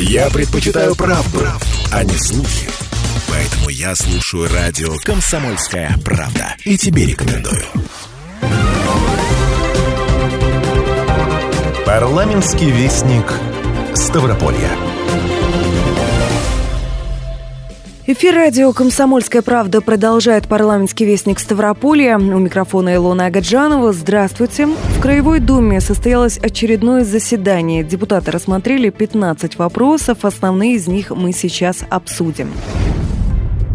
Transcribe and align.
Я 0.00 0.30
предпочитаю 0.30 0.94
правду, 0.94 1.40
а 1.92 2.04
не 2.04 2.16
слухи. 2.16 2.68
Поэтому 3.28 3.68
я 3.68 3.96
слушаю 3.96 4.48
радио 4.48 4.94
«Комсомольская 5.04 5.96
правда». 6.04 6.54
И 6.64 6.78
тебе 6.78 7.06
рекомендую. 7.06 7.64
Парламентский 11.84 12.70
вестник 12.70 13.32
Ставрополья. 13.94 14.87
Эфир 18.10 18.36
радио 18.36 18.72
«Комсомольская 18.72 19.42
правда» 19.42 19.82
продолжает 19.82 20.48
парламентский 20.48 21.04
вестник 21.04 21.38
Ставрополья. 21.38 22.16
У 22.16 22.38
микрофона 22.38 22.94
Илона 22.94 23.26
Агаджанова. 23.26 23.92
Здравствуйте. 23.92 24.64
В 24.66 25.02
Краевой 25.02 25.40
Думе 25.40 25.82
состоялось 25.82 26.38
очередное 26.38 27.04
заседание. 27.04 27.84
Депутаты 27.84 28.30
рассмотрели 28.30 28.88
15 28.88 29.58
вопросов. 29.58 30.24
Основные 30.24 30.76
из 30.76 30.86
них 30.86 31.10
мы 31.10 31.32
сейчас 31.32 31.84
обсудим. 31.90 32.50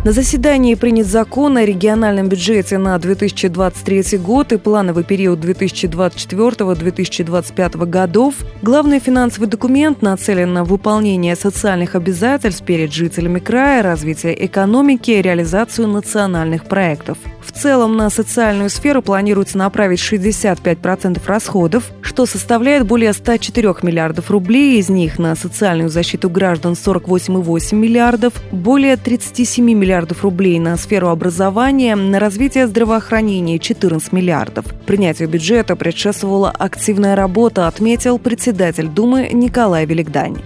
На 0.03 0.11
заседании 0.11 0.75
принят 0.75 1.07
закон 1.07 1.55
о 1.55 1.63
региональном 1.63 2.27
бюджете 2.27 2.77
на 2.77 2.99
2023 2.99 4.17
год 4.17 4.51
и 4.51 4.57
плановый 4.57 5.05
период 5.05 5.39
2024-2025 5.39 7.85
годов. 7.85 8.35
Главный 8.61 8.99
финансовый 8.99 9.45
документ 9.45 10.01
нацелен 10.01 10.51
на 10.51 10.65
выполнение 10.65 11.37
социальных 11.37 11.95
обязательств 11.95 12.65
перед 12.65 12.91
жителями 12.91 13.39
края, 13.39 13.81
развитие 13.81 14.45
экономики 14.45 15.11
и 15.11 15.21
реализацию 15.21 15.87
национальных 15.87 16.65
проектов. 16.65 17.17
В 17.41 17.53
целом 17.53 17.95
на 17.95 18.09
социальную 18.09 18.69
сферу 18.69 19.01
планируется 19.01 19.57
направить 19.57 20.01
65% 20.01 21.21
расходов, 21.25 21.91
что 22.01 22.25
составляет 22.25 22.85
более 22.85 23.13
104 23.13 23.75
миллиардов 23.83 24.29
рублей, 24.31 24.79
из 24.79 24.89
них 24.89 25.17
на 25.17 25.33
социальную 25.35 25.87
защиту 25.89 26.29
граждан 26.29 26.73
48,8 26.73 27.75
миллиардов, 27.75 28.33
более 28.51 28.97
37 28.97 29.63
миллиардов 29.63 29.92
рублей 30.23 30.59
на 30.59 30.77
сферу 30.77 31.09
образования, 31.09 31.95
на 31.95 32.19
развитие 32.19 32.67
здравоохранения 32.67 33.59
14 33.59 34.11
миллиардов. 34.11 34.65
Принятию 34.85 35.29
бюджета 35.29 35.75
предшествовала 35.75 36.49
активная 36.49 37.15
работа, 37.15 37.67
отметил 37.67 38.19
председатель 38.19 38.87
Думы 38.87 39.29
Николай 39.31 39.85
Великдань 39.85 40.37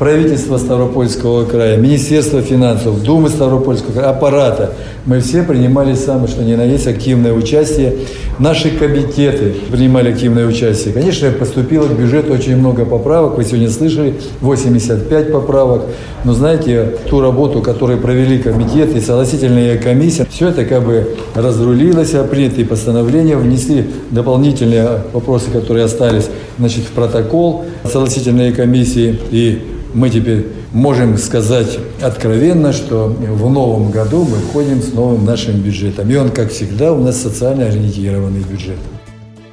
правительство 0.00 0.56
Ставропольского 0.56 1.44
края, 1.44 1.76
Министерство 1.76 2.40
финансов, 2.40 3.02
Думы 3.02 3.28
Ставропольского 3.28 3.92
края, 3.92 4.08
аппарата. 4.08 4.72
Мы 5.04 5.20
все 5.20 5.42
принимали 5.42 5.94
самое, 5.94 6.26
что 6.26 6.42
ни 6.42 6.54
на 6.54 6.64
есть, 6.64 6.86
активное 6.86 7.34
участие. 7.34 7.96
Наши 8.40 8.70
комитеты 8.70 9.54
принимали 9.70 10.12
активное 10.12 10.46
участие. 10.46 10.94
Конечно, 10.94 11.30
поступило 11.30 11.86
к 11.86 11.92
бюджету 11.92 12.32
очень 12.32 12.56
много 12.56 12.86
поправок. 12.86 13.36
Вы 13.36 13.44
сегодня 13.44 13.68
слышали, 13.68 14.14
85 14.40 15.30
поправок. 15.30 15.82
Но 16.24 16.32
знаете, 16.32 16.96
ту 17.10 17.20
работу, 17.20 17.60
которую 17.60 18.00
провели 18.00 18.38
комитеты, 18.38 19.02
согласительная 19.02 19.76
комиссия, 19.76 20.26
все 20.30 20.48
это 20.48 20.64
как 20.64 20.86
бы 20.86 21.16
разрулилось, 21.34 22.14
а 22.14 22.24
принятые 22.24 22.64
постановления 22.64 23.36
внесли 23.36 23.90
дополнительные 24.10 25.02
вопросы, 25.12 25.50
которые 25.50 25.84
остались 25.84 26.30
значит, 26.58 26.84
в 26.84 26.92
протокол 26.92 27.66
согласительной 27.84 28.52
комиссии. 28.52 29.18
И 29.30 29.60
мы 29.92 30.08
теперь 30.08 30.46
можем 30.72 31.18
сказать 31.18 31.78
откровенно, 32.00 32.72
что 32.72 33.06
в 33.06 33.50
новом 33.50 33.90
году 33.90 34.24
мы 34.24 34.38
входим 34.38 34.82
с 34.82 34.92
новым 34.92 35.24
нашим 35.24 35.60
бюджетом. 35.60 36.10
И 36.10 36.16
он, 36.16 36.30
как 36.30 36.50
всегда, 36.50 36.92
у 36.92 37.02
нас 37.02 37.20
социально 37.20 37.66
ориентированный 37.66 38.40
бюджет. 38.40 38.78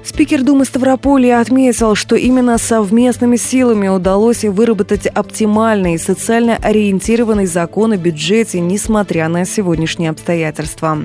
Спикер 0.03 0.43
Думы 0.43 0.63
Ставрополья 0.63 1.41
отметил, 1.41 1.95
что 1.95 2.15
именно 2.15 2.57
совместными 2.57 3.35
силами 3.35 3.89
удалось 3.89 4.43
выработать 4.45 5.05
оптимальный 5.05 5.95
и 5.95 5.97
социально 5.97 6.55
ориентированный 6.55 7.45
закон 7.45 7.91
о 7.91 7.97
бюджете, 7.97 8.61
несмотря 8.61 9.27
на 9.27 9.45
сегодняшние 9.45 10.09
обстоятельства. 10.09 10.99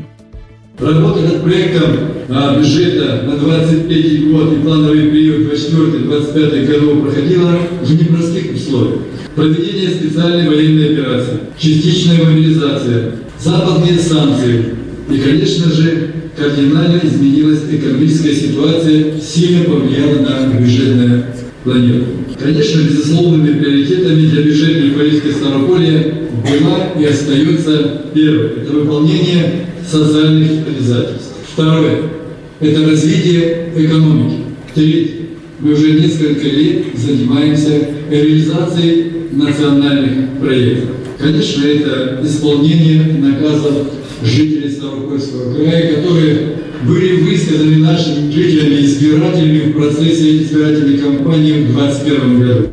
Работа 0.78 1.20
над 1.20 1.42
проектом 1.42 1.90
а, 2.30 2.56
бюджета 2.58 3.22
на 3.24 3.36
25 3.36 4.32
год 4.32 4.52
и 4.52 4.56
плановый 4.62 5.10
период 5.10 5.52
24-25 5.52 6.66
годов 6.66 7.02
проходила 7.02 7.58
в 7.82 7.90
непростых 7.90 8.54
условиях. 8.54 9.11
Проведение 9.34 9.88
специальной 9.88 10.46
военной 10.46 10.92
операции, 10.92 11.40
частичная 11.58 12.22
мобилизация, 12.22 13.12
западные 13.42 13.98
санкции 13.98 14.74
и, 15.10 15.18
конечно 15.18 15.72
же, 15.72 16.10
кардинально 16.36 17.00
изменилась 17.02 17.60
экономическая 17.70 18.34
ситуация, 18.34 19.18
сильно 19.18 19.64
повлияла 19.64 20.18
на 20.18 20.54
бюджетное 20.54 21.34
планирование. 21.64 22.26
Конечно, 22.38 22.82
безусловными 22.82 23.58
приоритетами 23.58 24.26
для 24.26 24.42
бюджетной 24.42 24.90
политики 24.90 25.32
Ставрополья 25.32 26.14
была 26.42 27.00
и 27.00 27.04
остается 27.06 28.02
первое– 28.12 28.48
это 28.62 28.72
выполнение 28.72 29.66
социальных 29.90 30.66
обязательств. 30.66 31.32
Второе– 31.54 32.02
это 32.60 32.86
развитие 32.86 33.70
экономики. 33.76 34.36
Третье– 34.74 35.08
мы 35.62 35.74
уже 35.74 35.92
несколько 35.92 36.46
лет 36.48 36.86
занимаемся 36.96 37.70
реализацией 38.10 39.12
национальных 39.30 40.38
проектов. 40.40 40.96
Конечно, 41.18 41.64
это 41.64 42.20
исполнение 42.24 43.04
наказов 43.18 43.92
жителей 44.24 44.70
Ставропольского 44.70 45.54
края, 45.54 45.94
которые 45.94 46.56
были 46.84 47.22
высказаны 47.22 47.78
нашими 47.78 48.32
жителями-избирателями 48.32 49.70
в 49.70 49.76
процессе 49.76 50.42
избирательной 50.42 50.98
кампании 50.98 51.64
в 51.64 51.72
2021 51.72 52.40
году. 52.40 52.68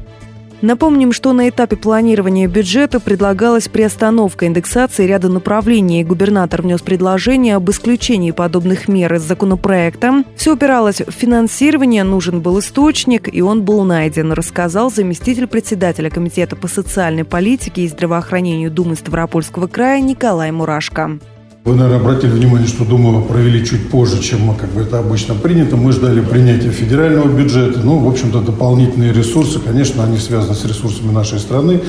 Напомним, 0.62 1.14
что 1.14 1.32
на 1.32 1.48
этапе 1.48 1.78
планирования 1.78 2.48
бюджета 2.48 3.00
предлагалась 3.00 3.70
приостановка 3.70 4.46
индексации 4.46 5.08
ряда 5.08 5.30
направлений. 5.30 6.04
Губернатор 6.04 6.62
внес 6.62 6.82
предложение 6.82 7.56
об 7.56 7.70
исключении 7.70 8.32
подобных 8.32 8.90
мер 8.90 9.14
из 9.14 9.22
законопроекта. 9.22 10.26
Все 10.36 10.54
упиралось 10.54 11.00
в 11.00 11.12
финансирование, 11.12 12.04
нужен 12.04 12.42
был 12.42 12.60
источник, 12.60 13.34
и 13.34 13.42
он 13.42 13.64
был 13.64 13.84
найден, 13.86 14.34
рассказал 14.34 14.92
заместитель 14.92 15.48
председателя 15.48 16.10
Комитета 16.10 16.58
по 16.58 16.68
социальной 16.68 17.24
политике 17.24 17.84
и 17.84 17.88
здравоохранению 17.88 18.70
Думы 18.70 18.96
Ставропольского 18.96 19.68
края 19.68 20.02
Николай 20.02 20.52
Мурашко. 20.52 21.20
Вы, 21.66 21.76
наверное, 21.76 22.00
обратили 22.00 22.32
внимание, 22.32 22.68
что 22.68 22.86
Думу 22.86 23.22
провели 23.24 23.66
чуть 23.66 23.90
позже, 23.90 24.22
чем 24.22 24.56
как 24.56 24.70
бы 24.70 24.82
это 24.82 25.00
обычно 25.00 25.36
принято. 25.36 25.76
Мы 25.76 25.92
ждали 25.92 26.22
принятия 26.22 26.72
федерального 26.72 27.28
бюджета. 27.28 27.82
Ну, 27.84 28.00
в 28.00 28.08
общем-то, 28.08 28.40
дополнительные 28.40 29.12
ресурсы, 29.12 29.60
конечно, 29.60 30.06
они 30.06 30.18
связаны 30.18 30.56
с 30.56 30.64
ресурсами 30.64 31.12
нашей 31.12 31.38
страны. 31.40 31.82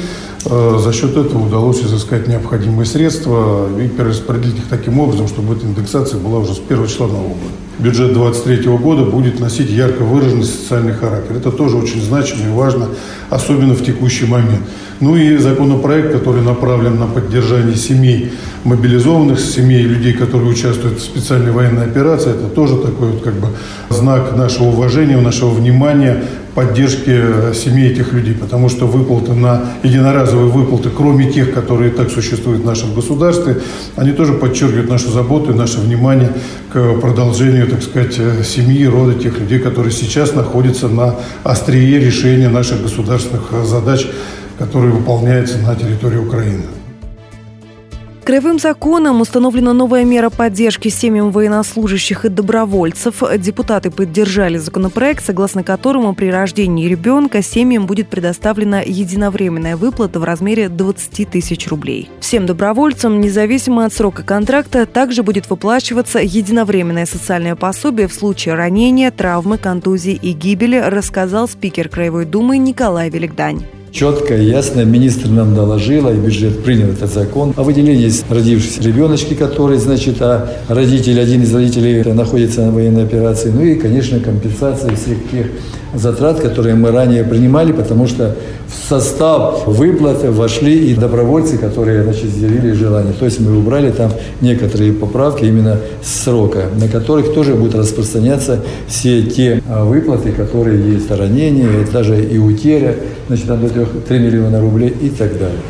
Э, 0.45 0.79
за 0.83 0.93
счет 0.93 1.17
этого 1.17 1.47
удалось 1.47 1.83
изыскать 1.83 2.27
необходимые 2.27 2.85
средства 2.85 3.69
и 3.79 3.87
перераспределить 3.87 4.59
их 4.59 4.67
таким 4.69 4.99
образом, 4.99 5.29
чтобы 5.29 5.55
эта 5.55 5.67
индексация 5.67 6.19
была 6.19 6.41
уже 6.41 6.55
с 6.55 6.61
1 6.69 6.87
числа 6.89 7.07
нового 7.07 7.29
года. 7.29 7.55
Бюджет 7.79 8.13
2023 8.13 8.77
года 8.77 9.05
будет 9.05 9.39
носить 9.39 9.71
ярко 9.71 10.03
выраженный 10.03 10.45
социальный 10.45 10.93
характер. 10.93 11.37
Это 11.37 11.53
тоже 11.53 11.77
очень 11.77 12.03
значимо 12.03 12.49
и 12.49 12.53
важно, 12.53 12.89
особенно 13.31 13.75
в 13.75 13.85
текущий 13.85 14.27
момент. 14.27 14.63
Ну 15.01 15.17
и 15.17 15.39
законопроект, 15.39 16.13
который 16.13 16.43
направлен 16.43 16.99
на 17.01 17.07
поддержание 17.07 17.75
семей 17.75 18.33
мобилизованных, 18.65 19.41
семей 19.41 19.83
людей, 19.83 20.13
которые 20.13 20.51
участвуют 20.51 20.99
в 20.99 21.03
специальной 21.03 21.53
военной 21.53 21.85
операции, 21.85 22.31
это 22.31 22.49
тоже 22.49 22.77
такой 22.77 23.09
вот 23.13 23.23
как 23.23 23.35
бы 23.35 23.49
знак 23.89 24.37
нашего 24.37 24.67
уважения, 24.67 25.17
нашего 25.17 25.51
внимания, 25.51 26.25
поддержки 26.55 27.55
семей 27.55 27.93
этих 27.93 28.13
людей, 28.13 28.35
потому 28.35 28.69
что 28.69 28.87
выплаты 28.87 29.33
на 29.33 29.63
единоразовые 29.83 30.51
выплаты, 30.51 30.91
кроме 30.91 31.33
тех, 31.33 31.55
которые 31.55 31.91
и 31.91 31.95
так 31.95 32.11
существуют 32.11 32.63
в 32.63 32.67
нашем 32.67 32.93
государстве, 32.93 33.61
они 33.97 34.13
тоже 34.13 34.35
подчеркивают 34.35 34.91
нашу 34.91 35.11
заботу 35.11 35.53
и 35.53 35.57
наше 35.57 35.81
внимание 35.81 36.31
к 36.71 37.01
продолжению, 37.01 37.69
так 37.69 37.83
сказать, 37.83 38.21
семьи, 38.45 38.85
рода 38.85 39.15
тех 39.15 39.39
людей, 39.41 39.61
которые 39.61 39.93
сейчас 39.93 40.35
находятся 40.35 40.89
на 40.89 41.15
острие 41.45 41.99
решения 41.99 42.51
наших 42.51 42.83
государственных 42.83 43.45
задач 43.65 44.07
которые 44.61 44.93
выполняются 44.93 45.57
на 45.59 45.75
территории 45.75 46.19
Украины. 46.19 46.65
Краевым 48.25 48.59
законом 48.59 49.23
установлена 49.23 49.73
новая 49.73 50.05
мера 50.05 50.29
поддержки 50.29 50.89
семьям 50.89 51.31
военнослужащих 51.33 52.27
и 52.27 52.29
добровольцев. 52.29 53.23
Депутаты 53.39 53.91
поддержали 53.91 54.59
законопроект, 54.59 55.25
согласно 55.25 55.65
которому 55.65 56.15
при 56.15 56.31
рождении 56.31 56.87
ребенка 56.87 57.43
семьям 57.43 57.87
будет 57.87 58.09
предоставлена 58.09 58.83
единовременная 58.83 59.79
выплата 59.79 60.21
в 60.21 60.25
размере 60.25 60.69
20 60.69 61.31
тысяч 61.31 61.67
рублей. 61.69 62.11
Всем 62.21 62.45
добровольцам, 62.45 63.21
независимо 63.21 63.87
от 63.87 63.95
срока 63.95 64.23
контракта, 64.23 64.85
также 64.85 65.23
будет 65.23 65.49
выплачиваться 65.49 66.19
единовременное 66.19 67.07
социальное 67.07 67.57
пособие 67.57 68.09
в 68.09 68.13
случае 68.13 68.55
ранения, 68.57 69.11
травмы, 69.11 69.57
контузии 69.57 70.15
и 70.15 70.33
гибели, 70.33 70.77
рассказал 70.77 71.49
спикер 71.49 71.89
Краевой 71.89 72.27
Думы 72.27 72.59
Николай 72.59 73.09
Великдань. 73.09 73.65
Четко 73.93 74.37
и 74.37 74.45
ясно 74.45 74.85
министр 74.85 75.29
нам 75.29 75.55
доложила, 75.55 76.13
и 76.13 76.17
бюджет 76.17 76.63
принял 76.63 76.91
этот 76.91 77.13
закон 77.13 77.53
о 77.57 77.65
выделении 77.65 78.11
родившейся 78.33 78.83
ребеночки, 78.83 79.35
который, 79.35 79.79
значит, 79.79 80.23
а 80.23 80.49
родитель, 80.69 81.21
один 81.21 81.43
из 81.43 81.53
родителей 81.53 82.05
находится 82.13 82.67
на 82.67 82.71
военной 82.71 83.03
операции, 83.03 83.51
ну 83.51 83.63
и, 83.63 83.75
конечно, 83.75 84.21
компенсация 84.21 84.95
всех 84.95 85.19
тех 85.33 85.47
затрат, 85.95 86.41
которые 86.41 86.75
мы 86.75 86.91
ранее 86.91 87.25
принимали, 87.25 87.73
потому 87.73 88.07
что 88.07 88.37
в 88.69 88.89
состав 88.89 89.67
выплаты 89.67 90.31
вошли 90.31 90.91
и 90.91 90.95
добровольцы, 90.95 91.59
которые 91.59 92.05
значит, 92.05 92.25
изъявили 92.25 92.73
желание. 92.73 93.13
То 93.13 93.25
есть 93.25 93.41
мы 93.41 93.57
убрали 93.57 93.91
там 93.91 94.13
некоторые 94.41 94.93
поправки 94.93 95.45
именно 95.45 95.79
срока, 96.03 96.65
на 96.79 96.89
которых 96.89 97.35
тоже 97.35 97.55
будут 97.55 97.75
распространяться 97.75 98.61
все 98.87 99.23
те 99.23 99.63
а, 99.69 99.85
выплаты, 99.85 100.33
которые 100.33 100.93
есть 100.93 101.11
ранения, 101.11 101.69
даже 101.93 102.23
и 102.23 102.39
утеря, 102.39 102.95
значит, 103.29 103.47
до 103.47 103.57
3 103.57 104.19
миллиона 104.19 104.61
рублей 104.61 104.95
и 105.01 105.09
так 105.09 105.33
далее. 105.33 105.61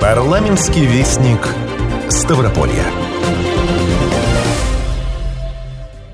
Парламентский 0.00 0.84
вестник 0.84 1.48
Ставрополья. 2.08 3.01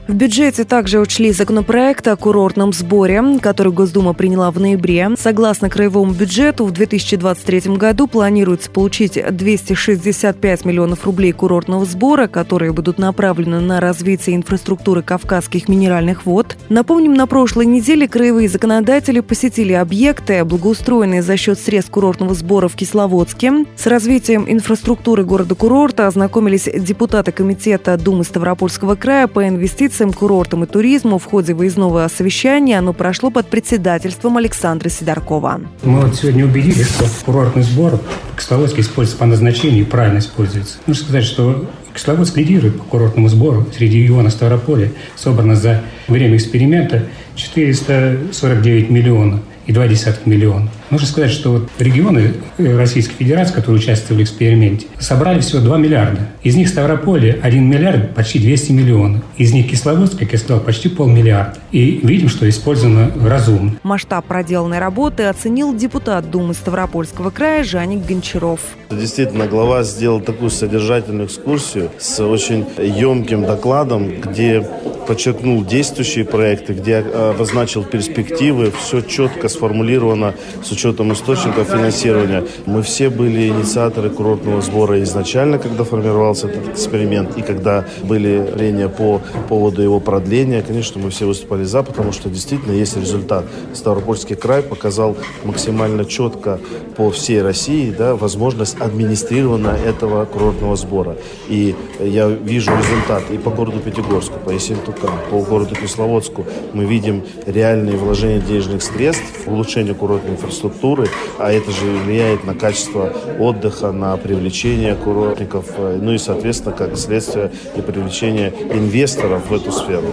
В 0.09 0.15
бюджете 0.15 0.65
также 0.65 1.01
учли 1.01 1.33
законопроект 1.33 2.09
о 2.09 2.17
курортном 2.17 2.73
сборе, 2.73 3.23
который 3.43 3.75
Госдума 3.75 4.15
приняла 4.15 4.51
в 4.51 4.59
ноябре. 4.59 5.11
Согласно 5.19 5.69
краевому 5.69 6.13
бюджету, 6.13 6.65
в 6.65 6.71
2023 6.71 7.77
году 7.77 8.07
планируется 8.07 8.71
получить 8.71 9.21
265 9.31 10.65
миллионов 10.65 11.05
рублей 11.05 11.33
курортного 11.33 11.85
сбора, 11.85 12.27
которые 12.27 12.73
будут 12.73 12.97
направлены 12.97 13.61
на 13.61 13.81
развитие 13.81 14.37
инфраструктуры 14.37 15.03
кавказских 15.03 15.69
минеральных 15.69 16.25
вод. 16.25 16.57
Напомним, 16.71 17.13
на 17.13 17.27
прошлой 17.27 17.67
неделе 17.67 18.09
краевые 18.09 18.49
законодатели 18.49 19.21
посетили 19.21 19.75
объекты, 19.75 20.43
благоустроенные 20.43 21.21
за 21.21 21.37
счет 21.37 21.59
средств 21.59 21.91
курортного 21.91 22.33
сбора 22.33 22.69
в 22.69 22.77
Кисловодске. 22.77 23.67
С 23.77 23.87
развитием 23.87 24.47
инфраструктуры 24.49 25.25
города-курорта 25.25 26.07
ознакомились 26.07 26.67
депутаты 26.79 27.31
Комитета 27.31 27.99
Думы 27.99 28.25
Ставропольского 28.25 28.95
края 28.95 29.27
по 29.27 29.47
инвестициям 29.47 29.98
инвестициям, 29.99 30.13
курортам 30.13 30.65
и 30.65 30.67
туризму 30.67 31.19
в 31.19 31.25
ходе 31.25 31.55
выездного 31.55 32.09
совещания 32.09 32.79
оно 32.79 32.93
прошло 32.93 33.31
под 33.31 33.49
председательством 33.49 34.37
Александра 34.37 34.89
Сидоркова. 34.89 35.61
Мы 35.83 36.01
вот 36.01 36.15
сегодня 36.15 36.45
убедились, 36.45 36.89
что 36.89 37.05
курортный 37.25 37.63
сбор 37.63 38.01
Кисловодск 38.37 38.79
используется 38.79 39.19
по 39.19 39.27
назначению 39.27 39.83
и 39.83 39.85
правильно 39.85 40.19
используется. 40.19 40.79
Нужно 40.87 41.05
сказать, 41.05 41.25
что 41.25 41.69
Кисловодск 41.95 42.37
лидирует 42.37 42.79
по 42.79 42.85
курортному 42.85 43.29
сбору 43.29 43.67
среди 43.77 44.03
региона 44.03 44.31
Ставрополя. 44.31 44.93
Собрано 45.17 45.57
за 45.57 45.83
время 46.07 46.37
эксперимента 46.37 47.05
449 47.35 48.91
миллионов 48.91 49.41
и 49.67 49.73
2,2 49.73 50.19
миллиона. 50.27 50.71
Нужно 50.91 51.07
сказать, 51.07 51.31
что 51.31 51.51
вот 51.53 51.69
регионы 51.79 52.35
э, 52.57 52.77
Российской 52.77 53.15
Федерации, 53.15 53.55
которые 53.55 53.81
участвовали 53.81 54.23
в 54.23 54.25
эксперименте, 54.25 54.87
собрали 54.99 55.41
всего 55.41 55.61
2 55.61 55.77
миллиарда. 55.77 56.21
Из 56.43 56.57
них 56.57 56.69
Ставрополье 56.69 57.39
1 57.43 57.65
миллиард, 57.69 58.15
почти 58.15 58.39
200 58.39 58.73
миллионов. 58.73 59.23
Из 59.37 59.53
них 59.53 59.71
Кисловодск, 59.71 60.19
как 60.19 60.33
я 60.33 60.39
сказал, 60.39 60.61
почти 60.61 60.89
полмиллиарда. 60.89 61.59
И 61.73 62.01
видим, 62.03 62.29
что 62.29 62.49
использовано 62.49 63.13
разумно. 63.23 63.73
Масштаб 63.83 64.25
проделанной 64.25 64.79
работы 64.79 65.25
оценил 65.25 65.77
депутат 65.77 66.31
Думы 66.31 66.55
Ставропольского 66.55 67.31
края 67.31 67.65
Жаник 67.65 68.07
Гончаров. 68.07 68.61
Действительно, 68.91 69.47
глава 69.47 69.83
сделал 69.83 70.21
такую 70.21 70.51
содержательную 70.51 71.27
экскурсию 71.27 71.91
с 71.99 72.19
очень 72.21 72.65
емким 72.79 73.45
докладом, 73.45 74.21
где 74.21 74.67
подчеркнул 75.07 75.65
действующие 75.65 76.25
проекты, 76.25 76.75
где 76.75 76.97
обозначил 76.99 77.83
перспективы, 77.83 78.71
все 78.71 79.01
четко 79.01 79.49
сформулировано 79.49 80.35
с 80.63 80.71
учетом 80.79 81.13
источников 81.13 81.67
финансирования. 81.67 82.45
Мы 82.67 82.83
все 82.83 83.11
были 83.11 83.49
инициаторы 83.49 84.11
курортного 84.11 84.61
сбора 84.61 85.03
изначально, 85.03 85.59
когда 85.59 85.83
формировался 85.83 86.47
этот 86.47 86.69
эксперимент, 86.69 87.37
и 87.37 87.43
когда 87.43 87.85
были 88.05 88.49
прения 88.55 88.89
по 88.89 89.21
поводу 89.49 89.83
его 89.83 89.99
продления, 89.99 90.63
конечно, 90.63 91.01
мы 91.01 91.11
все 91.11 91.27
выступали 91.27 91.65
за, 91.65 91.83
потому 91.83 92.13
что 92.13 92.29
действительно 92.29 92.71
есть 92.71 92.97
результат. 92.97 93.45
Ставропольский 93.75 94.37
край 94.37 94.63
показал 94.63 95.17
максимально 95.43 96.05
четко 96.05 96.61
по 96.97 97.11
всей 97.11 97.43
России 97.43 97.91
да, 97.91 98.15
возможность 98.15 98.81
администрирования 98.81 99.75
этого 99.75 100.27
курортного 100.27 100.77
сбора. 100.77 101.17
И 101.49 101.75
я 101.99 102.29
вижу 102.29 102.71
результат 102.71 103.25
и 103.33 103.39
по 103.39 103.51
городу 103.51 103.81
Пятигорску, 103.81 104.39
по 104.45 104.51
Ессентукам, 104.51 105.11
по 105.29 105.41
городу 105.41 105.75
Кисловодску. 105.75 106.47
Мы 106.73 106.85
видим 106.85 107.25
реальные 107.47 107.97
вложения 107.97 108.39
денежных 108.39 108.81
средств 108.81 109.25
в 109.45 109.53
улучшение 109.53 109.95
курортной 109.95 110.35
инфраструктуры 110.35 110.68
инфраструктуры, 110.69 111.09
а 111.39 111.51
это 111.51 111.71
же 111.71 111.87
влияет 112.05 112.45
на 112.45 112.55
качество 112.55 113.13
отдыха, 113.39 113.93
на 113.93 114.17
привлечение 114.17 114.95
курортников, 114.95 115.67
э, 115.77 115.99
ну 116.01 116.13
и, 116.13 116.19
соответственно, 116.19 116.75
как 116.75 116.97
следствие 116.97 117.51
и 117.77 117.81
привлечение 117.81 118.53
инвесторов 118.73 119.49
в 119.49 119.55
эту 119.55 119.73
сферу. 119.73 120.09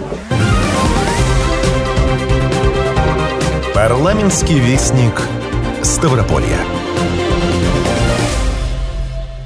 Парламентский 3.73 4.59
вестник 4.59 5.21
Ставрополья. 5.83 6.74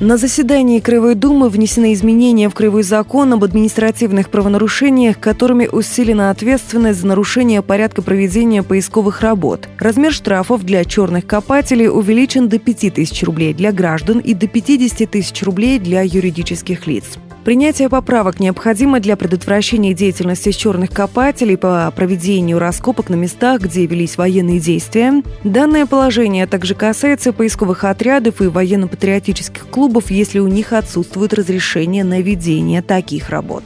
На 0.02 0.16
заседании 0.16 0.80
Краевой 0.80 1.14
Думы 1.14 1.50
внесены 1.50 1.92
изменения 1.92 2.48
в 2.48 2.54
Краевой 2.54 2.84
закон 2.84 3.34
об 3.34 3.44
административных 3.44 4.30
правонарушениях, 4.30 5.20
которыми 5.20 5.68
усилена 5.68 6.30
ответственность 6.30 7.02
за 7.02 7.08
нарушение 7.08 7.62
порядка 7.62 8.02
проведения 8.02 8.64
поисковых 8.64 9.20
работ. 9.20 9.68
Размер 9.78 10.14
штрафов 10.14 10.64
для 10.64 10.86
черных 10.86 11.28
копателей 11.28 11.90
увеличен 11.90 12.48
до 12.48 12.60
5 12.60 12.94
тысяч 12.94 13.24
рублей 13.24 13.54
для 13.54 13.74
граждан 13.74 14.20
и 14.20 14.34
до 14.34 14.48
50 14.48 15.12
тысяч 15.12 15.44
рублей 15.44 15.80
для 15.80 16.02
юридических 16.02 16.88
лиц. 16.88 17.18
Принятие 17.44 17.90
поправок 17.90 18.40
необходимо 18.40 19.00
для 19.00 19.16
предотвращения 19.16 19.94
деятельности 19.94 20.52
черных 20.52 20.92
копателей 20.92 21.58
по 21.58 21.92
проведению 21.96 22.60
раскопок 22.60 23.10
на 23.10 23.16
местах, 23.16 23.62
где 23.62 23.86
велись 23.86 24.18
военные 24.18 24.60
действия. 24.60 25.24
Данное 25.44 25.86
положение 25.86 26.46
также 26.48 26.76
касается 26.76 27.32
поисковых 27.32 27.86
отрядов 27.86 28.42
и 28.42 28.48
военно-патриотических 28.48 29.68
клубов, 29.68 30.12
если 30.12 30.40
у 30.40 30.48
них 30.48 30.74
отсутствует 30.74 31.34
разрешение 31.34 32.04
на 32.04 32.22
ведение 32.22 32.82
таких 32.82 33.30
работ. 33.30 33.64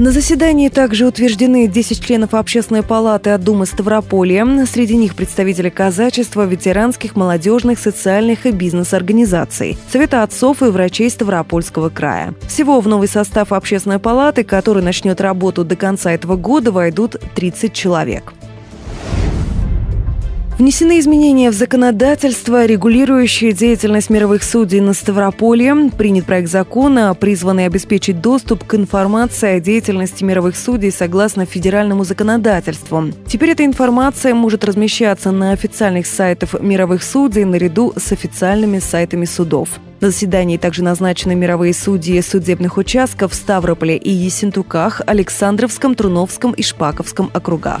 На 0.00 0.12
заседании 0.12 0.70
также 0.70 1.06
утверждены 1.06 1.68
10 1.68 2.02
членов 2.02 2.32
Общественной 2.32 2.82
палаты 2.82 3.28
от 3.30 3.44
Думы 3.44 3.66
Ставрополья. 3.66 4.46
Среди 4.64 4.96
них 4.96 5.14
представители 5.14 5.68
казачества, 5.68 6.46
ветеранских, 6.46 7.16
молодежных, 7.16 7.78
социальных 7.78 8.46
и 8.46 8.50
бизнес-организаций, 8.50 9.76
Совета 9.92 10.22
отцов 10.22 10.62
и 10.62 10.70
врачей 10.70 11.10
Ставропольского 11.10 11.90
края. 11.90 12.32
Всего 12.48 12.80
в 12.80 12.88
новый 12.88 13.08
состав 13.08 13.52
Общественной 13.52 13.98
палаты, 13.98 14.42
который 14.42 14.82
начнет 14.82 15.20
работу 15.20 15.66
до 15.66 15.76
конца 15.76 16.12
этого 16.12 16.36
года, 16.36 16.72
войдут 16.72 17.16
30 17.34 17.74
человек. 17.74 18.32
Внесены 20.60 20.98
изменения 20.98 21.50
в 21.50 21.54
законодательство, 21.54 22.66
регулирующие 22.66 23.52
деятельность 23.52 24.10
мировых 24.10 24.42
судей 24.42 24.82
на 24.82 24.92
Ставрополье. 24.92 25.90
Принят 25.96 26.26
проект 26.26 26.50
закона, 26.50 27.14
призванный 27.14 27.64
обеспечить 27.64 28.20
доступ 28.20 28.64
к 28.64 28.74
информации 28.74 29.56
о 29.56 29.60
деятельности 29.60 30.22
мировых 30.22 30.58
судей 30.58 30.92
согласно 30.92 31.46
федеральному 31.46 32.04
законодательству. 32.04 33.04
Теперь 33.26 33.52
эта 33.52 33.64
информация 33.64 34.34
может 34.34 34.62
размещаться 34.62 35.30
на 35.30 35.52
официальных 35.52 36.06
сайтах 36.06 36.60
мировых 36.60 37.02
судей 37.02 37.46
наряду 37.46 37.94
с 37.96 38.12
официальными 38.12 38.80
сайтами 38.80 39.24
судов. 39.24 39.70
На 40.02 40.10
заседании 40.10 40.58
также 40.58 40.84
назначены 40.84 41.34
мировые 41.34 41.72
судьи 41.72 42.20
судебных 42.20 42.76
участков 42.76 43.32
в 43.32 43.34
Ставрополе 43.34 43.96
и 43.96 44.10
Ессентуках, 44.10 45.00
Александровском, 45.06 45.94
Труновском 45.94 46.52
и 46.52 46.62
Шпаковском 46.62 47.30
округах. 47.32 47.80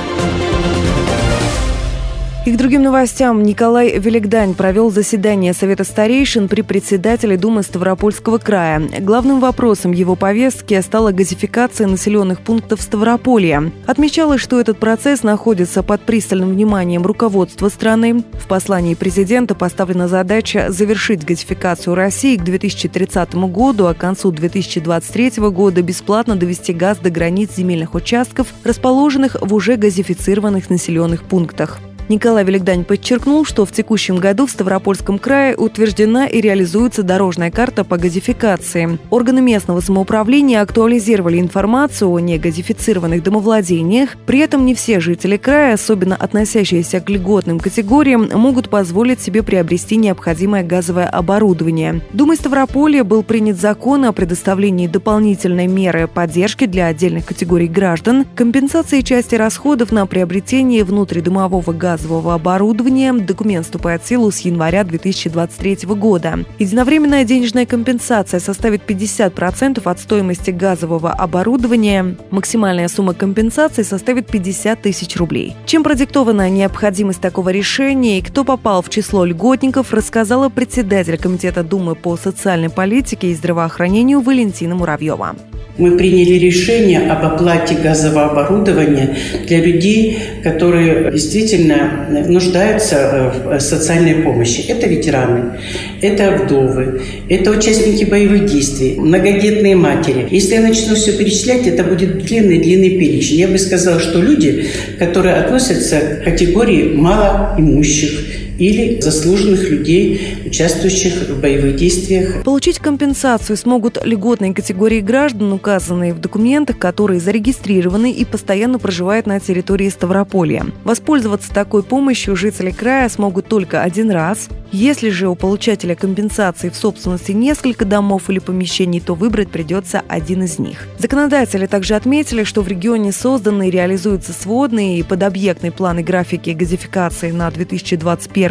И 2.43 2.51
к 2.51 2.57
другим 2.57 2.81
новостям. 2.81 3.43
Николай 3.43 3.99
Великдань 3.99 4.55
провел 4.55 4.89
заседание 4.89 5.53
Совета 5.53 5.83
старейшин 5.83 6.47
при 6.47 6.63
председателе 6.63 7.37
Думы 7.37 7.61
Ставропольского 7.61 8.39
края. 8.39 8.81
Главным 8.99 9.39
вопросом 9.39 9.91
его 9.91 10.15
повестки 10.15 10.81
стала 10.81 11.11
газификация 11.11 11.85
населенных 11.85 12.41
пунктов 12.41 12.81
Ставрополья. 12.81 13.71
Отмечалось, 13.85 14.41
что 14.41 14.59
этот 14.59 14.79
процесс 14.79 15.21
находится 15.21 15.83
под 15.83 16.01
пристальным 16.01 16.49
вниманием 16.49 17.03
руководства 17.03 17.69
страны. 17.69 18.23
В 18.33 18.47
послании 18.47 18.95
президента 18.95 19.53
поставлена 19.53 20.07
задача 20.07 20.71
завершить 20.71 21.23
газификацию 21.23 21.93
России 21.93 22.37
к 22.37 22.43
2030 22.43 23.35
году, 23.35 23.85
а 23.85 23.93
к 23.93 23.99
концу 23.99 24.31
2023 24.31 25.33
года 25.51 25.83
бесплатно 25.83 26.35
довести 26.35 26.73
газ 26.73 26.97
до 26.97 27.11
границ 27.11 27.51
земельных 27.55 27.93
участков, 27.93 28.47
расположенных 28.63 29.37
в 29.39 29.53
уже 29.53 29.75
газифицированных 29.75 30.71
населенных 30.71 31.21
пунктах. 31.21 31.79
Николай 32.11 32.43
Великдань 32.43 32.83
подчеркнул, 32.83 33.45
что 33.45 33.65
в 33.65 33.71
текущем 33.71 34.17
году 34.17 34.45
в 34.45 34.51
Ставропольском 34.51 35.17
крае 35.17 35.55
утверждена 35.55 36.27
и 36.27 36.41
реализуется 36.41 37.03
дорожная 37.03 37.51
карта 37.51 37.85
по 37.85 37.97
газификации. 37.97 38.99
Органы 39.09 39.39
местного 39.39 39.79
самоуправления 39.79 40.61
актуализировали 40.61 41.39
информацию 41.39 42.11
о 42.11 42.19
негазифицированных 42.19 43.23
домовладениях. 43.23 44.17
При 44.25 44.39
этом 44.39 44.65
не 44.65 44.75
все 44.75 44.99
жители 44.99 45.37
края, 45.37 45.75
особенно 45.75 46.17
относящиеся 46.17 46.99
к 46.99 47.09
льготным 47.09 47.61
категориям, 47.61 48.29
могут 48.33 48.69
позволить 48.69 49.21
себе 49.21 49.41
приобрести 49.41 49.95
необходимое 49.95 50.63
газовое 50.63 51.07
оборудование. 51.07 52.01
Думой 52.11 52.35
Ставрополья 52.35 53.05
был 53.05 53.23
принят 53.23 53.57
закон 53.57 54.03
о 54.03 54.11
предоставлении 54.11 54.87
дополнительной 54.87 55.67
меры 55.67 56.09
поддержки 56.09 56.65
для 56.65 56.87
отдельных 56.87 57.25
категорий 57.25 57.69
граждан, 57.69 58.25
компенсации 58.35 58.99
части 58.99 59.35
расходов 59.35 59.93
на 59.93 60.05
приобретение 60.05 60.83
внутридомового 60.83 61.71
газового 62.01 62.33
оборудования. 62.33 63.13
Документ 63.13 63.65
вступает 63.65 64.01
в 64.01 64.07
силу 64.07 64.31
с 64.31 64.39
января 64.39 64.83
2023 64.83 65.87
года. 65.89 66.39
Единовременная 66.57 67.23
денежная 67.23 67.65
компенсация 67.65 68.39
составит 68.39 68.89
50% 68.89 69.81
от 69.83 69.99
стоимости 69.99 70.49
газового 70.51 71.11
оборудования. 71.11 72.15
Максимальная 72.31 72.87
сумма 72.87 73.13
компенсации 73.13 73.83
составит 73.83 74.27
50 74.27 74.81
тысяч 74.81 75.15
рублей. 75.17 75.55
Чем 75.65 75.83
продиктована 75.83 76.49
необходимость 76.49 77.21
такого 77.21 77.49
решения 77.49 78.17
и 78.17 78.23
кто 78.23 78.43
попал 78.43 78.81
в 78.81 78.89
число 78.89 79.23
льготников, 79.23 79.93
рассказала 79.93 80.49
председатель 80.49 81.17
Комитета 81.17 81.63
Думы 81.63 81.95
по 81.95 82.17
социальной 82.17 82.69
политике 82.69 83.27
и 83.27 83.35
здравоохранению 83.35 84.21
Валентина 84.21 84.73
Муравьева 84.73 85.35
мы 85.77 85.97
приняли 85.97 86.33
решение 86.35 86.99
об 87.09 87.25
оплате 87.25 87.75
газового 87.75 88.25
оборудования 88.25 89.15
для 89.47 89.59
людей, 89.59 90.19
которые 90.43 91.11
действительно 91.11 92.07
нуждаются 92.27 93.33
в 93.45 93.59
социальной 93.59 94.15
помощи. 94.15 94.65
Это 94.67 94.87
ветераны, 94.87 95.59
это 96.01 96.43
вдовы, 96.43 97.01
это 97.29 97.51
участники 97.51 98.03
боевых 98.03 98.45
действий, 98.45 98.95
многодетные 98.97 99.75
матери. 99.75 100.27
Если 100.29 100.55
я 100.55 100.61
начну 100.61 100.95
все 100.95 101.17
перечислять, 101.17 101.65
это 101.65 101.83
будет 101.83 102.25
длинный-длинный 102.25 102.99
перечень. 102.99 103.37
Я 103.37 103.47
бы 103.47 103.57
сказала, 103.57 103.99
что 103.99 104.21
люди, 104.21 104.67
которые 104.99 105.35
относятся 105.35 105.99
к 105.99 106.23
категории 106.25 106.93
малоимущих, 106.93 108.50
или 108.61 109.01
заслуженных 109.01 109.69
людей, 109.69 110.37
участвующих 110.45 111.29
в 111.29 111.41
боевых 111.41 111.75
действиях. 111.75 112.43
Получить 112.43 112.77
компенсацию 112.77 113.57
смогут 113.57 113.97
льготные 114.05 114.53
категории 114.53 114.99
граждан, 114.99 115.51
указанные 115.51 116.13
в 116.13 116.19
документах, 116.19 116.77
которые 116.77 117.19
зарегистрированы 117.19 118.11
и 118.11 118.23
постоянно 118.23 118.77
проживают 118.77 119.25
на 119.25 119.39
территории 119.39 119.89
Ставрополья. 119.89 120.65
Воспользоваться 120.83 121.51
такой 121.51 121.81
помощью 121.81 122.35
жители 122.35 122.69
края 122.69 123.09
смогут 123.09 123.47
только 123.47 123.81
один 123.81 124.11
раз. 124.11 124.47
Если 124.71 125.09
же 125.09 125.27
у 125.27 125.35
получателя 125.35 125.95
компенсации 125.95 126.69
в 126.69 126.75
собственности 126.75 127.33
несколько 127.33 127.83
домов 127.83 128.29
или 128.29 128.39
помещений, 128.39 129.01
то 129.01 129.15
выбрать 129.15 129.49
придется 129.49 130.01
один 130.07 130.43
из 130.43 130.59
них. 130.59 130.87
Законодатели 130.97 131.65
также 131.65 131.95
отметили, 131.95 132.45
что 132.45 132.61
в 132.61 132.69
регионе 132.69 133.11
созданы 133.11 133.67
и 133.67 133.71
реализуются 133.71 134.31
сводные 134.31 134.99
и 134.99 135.03
подобъектные 135.03 135.71
планы 135.71 136.03
графики 136.03 136.51
газификации 136.51 137.31
на 137.31 137.47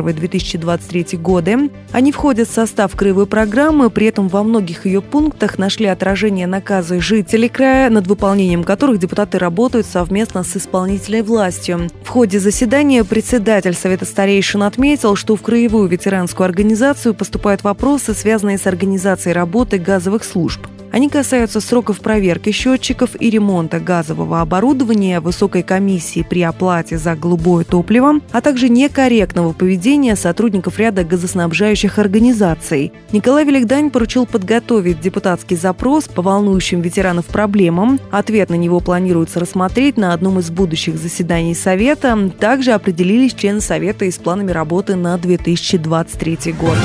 2021-2023 0.03 1.17
годы. 1.19 1.71
Они 1.93 2.13
входят 2.13 2.49
в 2.49 2.53
состав 2.53 2.95
краевой 2.97 3.27
программы, 3.27 3.91
при 3.91 4.07
этом 4.07 4.29
во 4.29 4.43
многих 4.43 4.87
ее 4.87 5.03
пунктах 5.03 5.59
нашли 5.59 5.87
отражение 5.87 6.47
наказы 6.47 7.01
жителей 7.01 7.49
края, 7.49 7.91
над 7.91 8.07
выполнением 8.07 8.65
которых 8.65 8.99
депутаты 8.99 9.39
работают 9.39 9.87
совместно 9.87 10.43
с 10.43 10.57
исполнительной 10.57 11.23
властью. 11.23 11.89
В 12.05 12.09
ходе 12.09 12.41
заседания 12.41 13.05
председатель 13.05 13.75
Совета 13.75 14.05
старейшин 14.05 14.63
отметил, 14.63 15.17
что 15.17 15.37
в 15.37 15.43
краевую 15.43 15.89
ветеранскую 15.89 16.45
организацию 16.45 17.15
поступают 17.15 17.63
вопросы, 17.63 18.15
связанные 18.15 18.59
с 18.59 18.67
организацией 18.67 19.35
работы 19.35 19.79
газовых 19.79 20.25
служб. 20.25 20.67
Они 20.93 21.09
касаются 21.09 21.61
сроков 21.61 22.01
проверки 22.01 22.51
счетчиков 22.51 23.11
и 23.21 23.31
ремонта 23.31 23.79
газового 23.79 24.41
оборудования, 24.41 25.21
высокой 25.21 25.63
комиссии 25.63 26.27
при 26.29 26.43
оплате 26.43 26.99
за 26.99 27.15
голубое 27.15 27.65
топливо, 27.65 28.21
а 28.33 28.41
также 28.41 28.69
некорректного 28.69 29.53
поведения 29.53 30.17
сотрудников 30.17 30.79
ряда 30.79 31.05
газоснабжающих 31.05 31.99
организаций. 31.99 32.93
Николай 33.13 33.45
Великдань 33.45 33.91
поручил 33.91 34.27
подготовить 34.27 35.01
депутатский 35.01 35.57
запрос 35.57 36.05
по 36.05 36.23
волнующим 36.23 36.81
ветеранов 36.81 37.27
проблемам. 37.27 38.01
Ответ 38.11 38.51
на 38.51 38.55
него 38.55 38.81
планируется 38.81 39.39
рассмотреть 39.39 39.97
на 39.97 40.13
одном 40.13 40.41
из 40.41 40.51
будущих 40.51 40.97
заседаний 40.97 41.55
Совета. 41.55 42.31
Также 42.39 42.73
определились 42.73 43.35
члены 43.35 43.61
Совета 43.61 44.07
и 44.07 44.11
с 44.11 44.17
планами 44.17 44.51
работы 44.51 44.97
на 44.97 45.17
2023 45.19 46.53
год. 46.53 46.77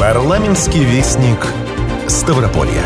Парламентский 0.00 0.82
вестник 0.82 1.46
Ставрополья. 2.08 2.84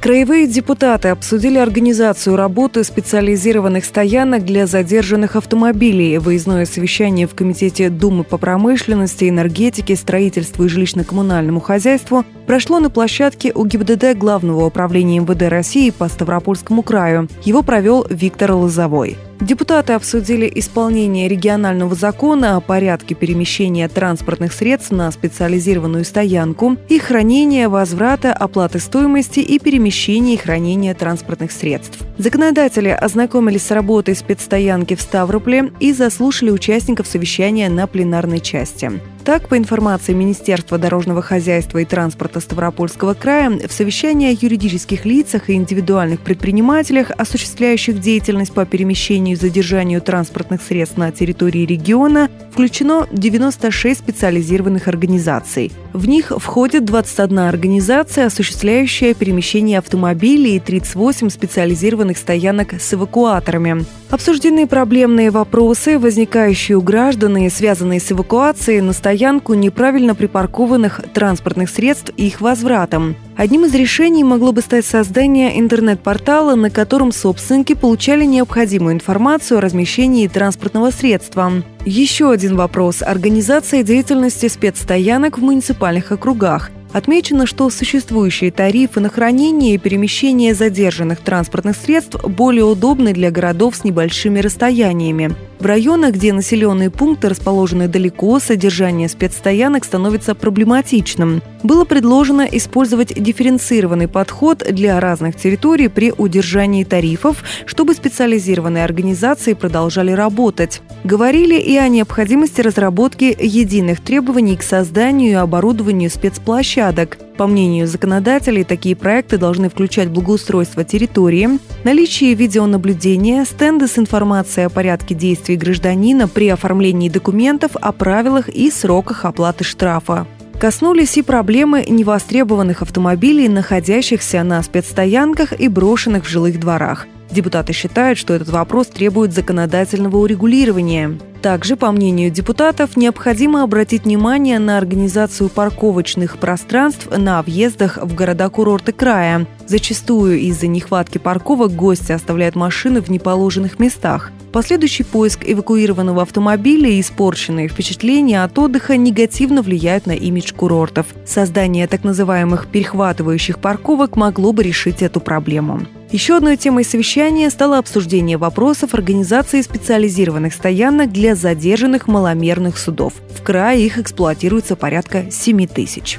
Краевые 0.00 0.46
депутаты 0.46 1.08
обсудили 1.08 1.58
организацию 1.58 2.36
работы 2.36 2.84
специализированных 2.84 3.84
стоянок 3.84 4.44
для 4.44 4.68
задержанных 4.68 5.34
автомобилей. 5.34 6.18
Выездное 6.18 6.64
совещание 6.64 7.26
в 7.26 7.34
Комитете 7.34 7.90
Думы 7.90 8.22
по 8.22 8.38
промышленности, 8.38 9.28
энергетике, 9.28 9.96
строительству 9.96 10.66
и 10.66 10.68
жилищно-коммунальному 10.68 11.58
хозяйству 11.58 12.24
прошло 12.46 12.78
на 12.78 12.90
площадке 12.90 13.50
у 13.52 13.66
ГИБДД 13.66 14.16
Главного 14.16 14.64
управления 14.64 15.18
МВД 15.18 15.48
России 15.48 15.90
по 15.90 16.08
Ставропольскому 16.08 16.84
краю. 16.84 17.26
Его 17.42 17.64
провел 17.64 18.06
Виктор 18.08 18.52
Лозовой. 18.52 19.16
Депутаты 19.40 19.92
обсудили 19.92 20.50
исполнение 20.56 21.28
регионального 21.28 21.94
закона 21.94 22.56
о 22.56 22.60
порядке 22.60 23.14
перемещения 23.14 23.88
транспортных 23.88 24.52
средств 24.52 24.90
на 24.90 25.10
специализированную 25.12 26.04
стоянку, 26.04 26.76
их 26.88 27.04
хранение, 27.04 27.68
возврата, 27.68 28.32
оплаты 28.32 28.80
стоимости 28.80 29.38
и 29.38 29.60
перемещения 29.60 30.34
и 30.34 30.38
хранения 30.38 30.92
транспортных 30.92 31.52
средств. 31.52 32.00
Законодатели 32.18 32.88
ознакомились 32.88 33.62
с 33.62 33.70
работой 33.70 34.16
спецстоянки 34.16 34.96
в 34.96 35.00
Ставрополе 35.00 35.70
и 35.78 35.92
заслушали 35.92 36.50
участников 36.50 37.06
совещания 37.06 37.68
на 37.68 37.86
пленарной 37.86 38.40
части. 38.40 38.90
Так, 39.24 39.48
по 39.48 39.58
информации 39.58 40.14
Министерства 40.14 40.78
дорожного 40.78 41.20
хозяйства 41.20 41.78
и 41.78 41.84
транспорта 41.84 42.40
Ставропольского 42.40 43.14
края, 43.14 43.50
в 43.50 43.72
совещании 43.72 44.30
о 44.30 44.38
юридических 44.40 45.04
лицах 45.04 45.50
и 45.50 45.54
индивидуальных 45.54 46.20
предпринимателях, 46.20 47.10
осуществляющих 47.16 48.00
деятельность 48.00 48.54
по 48.54 48.64
перемещению 48.64 49.36
и 49.36 49.38
задержанию 49.38 50.00
транспортных 50.00 50.62
средств 50.62 50.96
на 50.96 51.12
территории 51.12 51.66
региона, 51.66 52.30
включено 52.52 53.06
96 53.12 54.00
специализированных 54.00 54.88
организаций. 54.88 55.72
В 55.92 56.08
них 56.08 56.32
входит 56.36 56.84
21 56.84 57.38
организация, 57.40 58.26
осуществляющая 58.26 59.14
перемещение 59.14 59.78
автомобилей 59.78 60.56
и 60.56 60.60
38 60.60 61.28
специализированных 61.28 62.16
стоянок 62.16 62.74
с 62.74 62.94
эвакуаторами. 62.94 63.84
Обсуждены 64.10 64.66
проблемные 64.66 65.30
вопросы, 65.30 65.98
возникающие 65.98 66.78
у 66.78 66.80
граждан 66.80 67.36
и 67.36 67.50
связанные 67.50 68.00
с 68.00 68.10
эвакуацией 68.10 68.80
на 68.80 68.94
стоянку 68.94 69.52
неправильно 69.52 70.14
припаркованных 70.14 71.02
транспортных 71.12 71.68
средств 71.68 72.12
и 72.16 72.28
их 72.28 72.40
возвратом. 72.40 73.16
Одним 73.36 73.66
из 73.66 73.74
решений 73.74 74.24
могло 74.24 74.52
бы 74.52 74.62
стать 74.62 74.86
создание 74.86 75.60
интернет-портала, 75.60 76.54
на 76.54 76.70
котором 76.70 77.12
собственники 77.12 77.74
получали 77.74 78.24
необходимую 78.24 78.94
информацию 78.94 79.58
о 79.58 79.60
размещении 79.60 80.26
транспортного 80.26 80.90
средства. 80.90 81.52
Еще 81.84 82.30
один 82.30 82.56
вопрос– 82.56 83.02
организация 83.06 83.82
деятельности 83.82 84.48
спецстоянок 84.48 85.38
в 85.38 85.42
муниципальных 85.42 86.12
округах. 86.12 86.70
Отмечено, 86.92 87.46
что 87.46 87.68
существующие 87.68 88.50
тарифы 88.50 89.00
на 89.00 89.10
хранение 89.10 89.74
и 89.74 89.78
перемещение 89.78 90.54
задержанных 90.54 91.20
транспортных 91.20 91.76
средств 91.76 92.24
более 92.24 92.64
удобны 92.64 93.12
для 93.12 93.30
городов 93.30 93.76
с 93.76 93.84
небольшими 93.84 94.40
расстояниями. 94.40 95.34
В 95.58 95.66
районах, 95.66 96.14
где 96.14 96.32
населенные 96.32 96.88
пункты 96.88 97.28
расположены 97.28 97.88
далеко, 97.88 98.38
содержание 98.38 99.08
спецстоянок 99.08 99.84
становится 99.84 100.34
проблематичным. 100.34 101.42
Было 101.64 101.84
предложено 101.84 102.42
использовать 102.42 103.20
дифференцированный 103.20 104.06
подход 104.06 104.58
для 104.70 105.00
разных 105.00 105.36
территорий 105.36 105.88
при 105.88 106.12
удержании 106.16 106.84
тарифов, 106.84 107.42
чтобы 107.66 107.94
специализированные 107.94 108.84
организации 108.84 109.54
продолжали 109.54 110.12
работать. 110.12 110.80
Говорили 111.02 111.58
и 111.68 111.76
о 111.76 111.86
необходимости 111.88 112.62
разработки 112.62 113.36
единых 113.38 114.00
требований 114.00 114.56
к 114.56 114.62
созданию 114.62 115.32
и 115.32 115.34
оборудованию 115.34 116.08
спецплощадок. 116.08 117.18
По 117.36 117.46
мнению 117.46 117.86
законодателей, 117.86 118.64
такие 118.64 118.96
проекты 118.96 119.36
должны 119.36 119.68
включать 119.68 120.08
благоустройство 120.08 120.82
территории, 120.82 121.58
наличие 121.84 122.32
видеонаблюдения, 122.32 123.44
стенды 123.44 123.86
с 123.86 123.98
информацией 123.98 124.64
о 124.64 124.70
порядке 124.70 125.14
действий 125.14 125.56
гражданина 125.56 126.26
при 126.26 126.48
оформлении 126.48 127.10
документов 127.10 127.72
о 127.74 127.92
правилах 127.92 128.48
и 128.48 128.70
сроках 128.70 129.26
оплаты 129.26 129.64
штрафа. 129.64 130.26
Коснулись 130.58 131.18
и 131.18 131.22
проблемы 131.22 131.84
невостребованных 131.86 132.80
автомобилей, 132.80 133.46
находящихся 133.46 134.42
на 134.42 134.62
спецстоянках 134.62 135.52
и 135.60 135.68
брошенных 135.68 136.24
в 136.24 136.28
жилых 136.28 136.58
дворах. 136.58 137.06
Депутаты 137.30 137.72
считают, 137.72 138.18
что 138.18 138.34
этот 138.34 138.48
вопрос 138.48 138.86
требует 138.86 139.32
законодательного 139.32 140.16
урегулирования. 140.16 141.18
Также, 141.42 141.76
по 141.76 141.92
мнению 141.92 142.30
депутатов, 142.30 142.96
необходимо 142.96 143.62
обратить 143.62 144.04
внимание 144.04 144.58
на 144.58 144.76
организацию 144.76 145.48
парковочных 145.48 146.38
пространств 146.38 147.08
на 147.16 147.40
въездах 147.42 147.98
в 148.02 148.14
города-курорты 148.14 148.92
края. 148.92 149.46
Зачастую 149.66 150.40
из-за 150.40 150.66
нехватки 150.66 151.18
парковок 151.18 151.72
гости 151.72 152.10
оставляют 152.10 152.56
машины 152.56 153.00
в 153.00 153.08
неположенных 153.08 153.78
местах. 153.78 154.32
Последующий 154.50 155.04
поиск 155.04 155.40
эвакуированного 155.44 156.22
автомобиля 156.22 156.90
и 156.90 157.00
испорченные 157.00 157.68
впечатления 157.68 158.42
от 158.42 158.58
отдыха 158.58 158.96
негативно 158.96 159.62
влияют 159.62 160.06
на 160.06 160.12
имидж 160.12 160.52
курортов. 160.54 161.06
Создание 161.24 161.86
так 161.86 162.02
называемых 162.02 162.66
перехватывающих 162.66 163.58
парковок 163.60 164.16
могло 164.16 164.52
бы 164.52 164.64
решить 164.64 165.02
эту 165.02 165.20
проблему. 165.20 165.82
Еще 166.10 166.38
одной 166.38 166.56
темой 166.56 166.84
совещания 166.84 167.50
стало 167.50 167.76
обсуждение 167.76 168.38
вопросов 168.38 168.94
организации 168.94 169.60
специализированных 169.60 170.54
стоянок 170.54 171.12
для 171.12 171.34
задержанных 171.34 172.08
маломерных 172.08 172.78
судов. 172.78 173.12
В 173.38 173.42
крае 173.42 173.84
их 173.84 173.98
эксплуатируется 173.98 174.74
порядка 174.74 175.30
7 175.30 175.66
тысяч. 175.66 176.18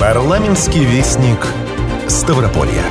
Парламентский 0.00 0.86
вестник 0.86 1.46
Ставрополья. 2.08 2.84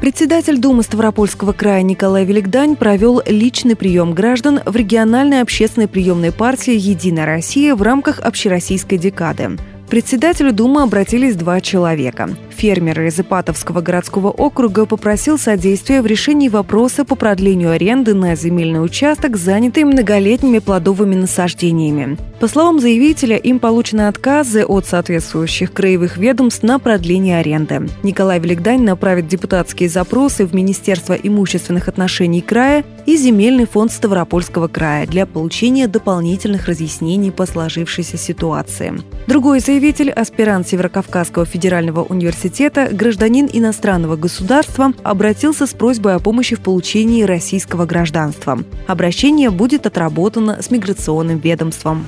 Председатель 0.00 0.58
Думы 0.58 0.82
Ставропольского 0.82 1.52
края 1.52 1.82
Николай 1.82 2.24
Великдань 2.24 2.76
провел 2.76 3.22
личный 3.26 3.76
прием 3.76 4.14
граждан 4.14 4.60
в 4.64 4.74
региональной 4.74 5.42
общественной 5.42 5.86
приемной 5.86 6.32
партии 6.32 6.74
«Единая 6.74 7.26
Россия» 7.26 7.76
в 7.76 7.82
рамках 7.82 8.20
общероссийской 8.20 8.98
декады 8.98 9.58
председателю 9.92 10.54
Думы 10.54 10.80
обратились 10.80 11.36
два 11.36 11.60
человека. 11.60 12.30
Фермер 12.48 13.02
из 13.02 13.20
Ипатовского 13.20 13.82
городского 13.82 14.30
округа 14.30 14.86
попросил 14.86 15.36
содействия 15.36 16.00
в 16.00 16.06
решении 16.06 16.48
вопроса 16.48 17.04
по 17.04 17.14
продлению 17.14 17.72
аренды 17.72 18.14
на 18.14 18.34
земельный 18.34 18.82
участок, 18.82 19.36
занятый 19.36 19.84
многолетними 19.84 20.60
плодовыми 20.60 21.16
насаждениями. 21.16 22.16
По 22.40 22.48
словам 22.48 22.80
заявителя, 22.80 23.36
им 23.36 23.58
получены 23.58 24.08
отказы 24.08 24.64
от 24.64 24.86
соответствующих 24.86 25.74
краевых 25.74 26.16
ведомств 26.16 26.62
на 26.62 26.78
продление 26.78 27.38
аренды. 27.38 27.88
Николай 28.02 28.40
Великдань 28.40 28.82
направит 28.82 29.28
депутатские 29.28 29.90
запросы 29.90 30.46
в 30.46 30.54
Министерство 30.54 31.12
имущественных 31.12 31.88
отношений 31.88 32.40
края 32.40 32.82
и 33.04 33.16
Земельный 33.16 33.66
фонд 33.66 33.92
Ставропольского 33.92 34.68
края 34.68 35.06
для 35.06 35.26
получения 35.26 35.86
дополнительных 35.86 36.66
разъяснений 36.66 37.30
по 37.30 37.44
сложившейся 37.44 38.16
ситуации. 38.16 38.94
Другой 39.26 39.60
заявитель, 39.60 39.81
аспирант 40.10 40.68
Северокавказского 40.68 41.44
федерального 41.44 42.04
университета, 42.04 42.88
гражданин 42.92 43.48
иностранного 43.52 44.16
государства, 44.16 44.92
обратился 45.02 45.66
с 45.66 45.74
просьбой 45.74 46.14
о 46.14 46.20
помощи 46.20 46.54
в 46.54 46.60
получении 46.60 47.24
российского 47.24 47.84
гражданства. 47.84 48.60
Обращение 48.86 49.50
будет 49.50 49.86
отработано 49.86 50.62
с 50.62 50.70
миграционным 50.70 51.38
ведомством. 51.38 52.06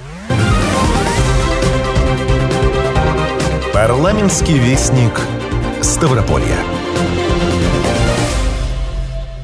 Парламентский 3.73 4.57
вестник 4.57 5.21
Ставрополья. 5.83 6.84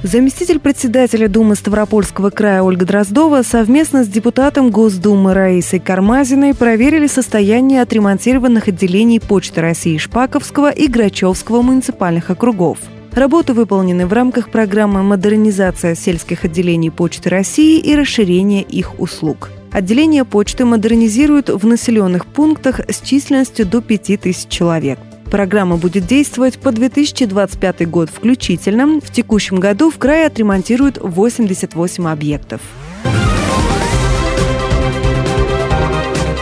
Заместитель 0.03 0.61
председателя 0.61 1.29
Думы 1.29 1.55
Ставропольского 1.55 2.31
края 2.31 2.63
Ольга 2.63 2.87
Дроздова 2.87 3.43
совместно 3.43 4.03
с 4.03 4.09
депутатом 4.09 4.71
Госдумы 4.71 5.35
Раисой 5.35 5.79
Кармазиной 5.79 6.55
проверили 6.55 7.07
состояние 7.07 7.83
отремонтированных 7.83 8.69
отделений 8.69 9.21
Почты 9.21 9.61
России 9.61 9.99
Шпаковского 9.99 10.71
и 10.71 10.87
Грачевского 10.87 11.61
муниципальных 11.61 12.31
округов. 12.31 12.79
Работы 13.13 13.53
выполнены 13.53 14.07
в 14.07 14.13
рамках 14.15 14.51
программы 14.51 15.03
«Модернизация 15.03 15.95
сельских 15.95 16.47
отделений 16.47 16.91
Почты 16.91 17.29
России» 17.29 17.79
и 17.79 17.95
расширение 17.95 18.63
их 18.63 18.99
услуг. 18.99 19.51
Отделение 19.71 20.25
почты 20.25 20.65
модернизируют 20.65 21.51
в 21.51 21.67
населенных 21.67 22.25
пунктах 22.25 22.81
с 22.89 23.03
численностью 23.03 23.67
до 23.67 23.83
5000 23.83 24.49
человек. 24.49 24.99
Программа 25.31 25.77
будет 25.77 26.07
действовать 26.07 26.59
по 26.59 26.73
2025 26.73 27.89
год 27.89 28.11
включительно. 28.11 29.01
В 29.01 29.11
текущем 29.13 29.61
году 29.61 29.91
в 29.91 29.99
крае 29.99 30.27
отремонтируют 30.27 30.99
88 31.01 32.09
объектов. 32.09 32.61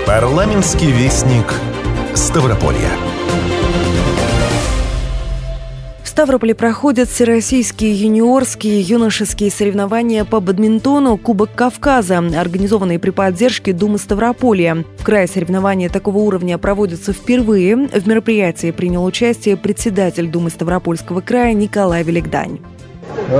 Парламентский 0.06 0.90
вестник 0.90 1.52
Ставрополья. 2.14 3.07
Ставрополе 6.18 6.52
проходят 6.52 7.08
всероссийские 7.08 7.94
юниорские 7.94 8.80
юношеские 8.80 9.52
соревнования 9.52 10.24
по 10.24 10.40
бадминтону 10.40 11.16
«Кубок 11.16 11.54
Кавказа», 11.54 12.18
организованные 12.18 12.98
при 12.98 13.10
поддержке 13.10 13.72
Думы 13.72 13.98
Ставрополья. 13.98 14.84
В 14.98 15.04
крае 15.04 15.28
соревнования 15.28 15.88
такого 15.88 16.18
уровня 16.18 16.58
проводятся 16.58 17.12
впервые. 17.12 17.76
В 17.76 18.08
мероприятии 18.08 18.72
принял 18.72 19.04
участие 19.04 19.56
председатель 19.56 20.26
Думы 20.26 20.50
Ставропольского 20.50 21.20
края 21.20 21.52
Николай 21.52 22.02
Великдань. 22.02 22.58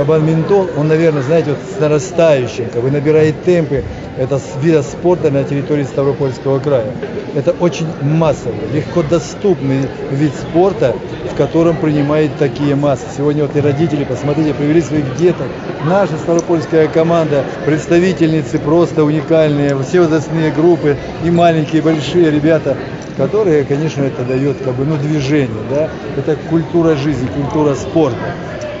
Бадминтон, 0.07 0.69
он, 0.77 0.87
наверное, 0.87 1.23
знаете, 1.23 1.51
вот 1.51 1.59
с 1.75 1.79
нарастающим, 1.79 2.69
как 2.71 2.83
бы 2.83 2.91
набирает 2.91 3.41
темпы. 3.43 3.83
Это 4.17 4.39
вид 4.61 4.83
спорта 4.83 5.31
на 5.31 5.43
территории 5.43 5.83
Ставропольского 5.83 6.59
края. 6.59 6.91
Это 7.35 7.55
очень 7.59 7.87
массовый, 8.01 8.67
легко 8.73 9.01
доступный 9.03 9.87
вид 10.11 10.31
спорта, 10.35 10.95
в 11.31 11.35
котором 11.35 11.77
принимает 11.77 12.35
такие 12.37 12.75
массы. 12.75 13.05
Сегодня 13.15 13.43
вот 13.43 13.55
и 13.55 13.61
родители, 13.61 14.03
посмотрите, 14.03 14.53
привели 14.53 14.81
своих 14.81 15.15
деток. 15.15 15.47
Наша 15.85 16.17
Ставропольская 16.17 16.87
команда, 16.87 17.43
представительницы 17.65 18.59
просто 18.59 19.03
уникальные, 19.03 19.77
все 19.83 20.01
возрастные 20.01 20.51
группы, 20.51 20.97
и 21.23 21.31
маленькие, 21.31 21.81
и 21.81 21.83
большие 21.83 22.29
ребята, 22.31 22.75
которые, 23.15 23.63
конечно, 23.63 24.03
это 24.03 24.23
дает 24.23 24.57
как 24.63 24.73
бы, 24.75 24.85
ну, 24.85 24.97
движение, 24.97 25.63
да, 25.69 25.89
это 26.17 26.35
культура 26.49 26.95
жизни, 26.95 27.27
культура 27.27 27.75
спорта. 27.75 28.17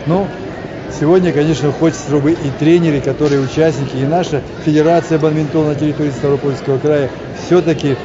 Ну, 0.05 0.27
Сегодня, 0.97 1.31
конечно, 1.31 1.71
хочется, 1.71 2.07
чтобы 2.07 2.31
и 2.31 2.49
тренеры, 2.59 3.01
которые 3.01 3.41
участники, 3.41 3.95
и 3.95 4.05
наша 4.05 4.41
Федерация 4.65 5.19
бадминтона 5.19 5.69
на 5.69 5.75
территории 5.75 6.11
Ставропольского 6.11 6.77
края 6.77 7.09
все-таки 7.45 7.95